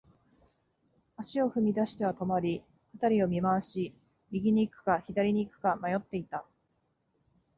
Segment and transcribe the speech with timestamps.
[1.19, 2.63] 足を踏み出しては止まり、
[2.93, 3.93] 辺りを見回し、
[4.31, 6.43] 右に行くか、左に行くか迷っていた。